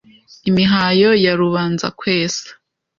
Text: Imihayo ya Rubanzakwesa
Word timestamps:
Imihayo 0.49 1.09
ya 1.23 1.33
Rubanzakwesa 1.39 2.49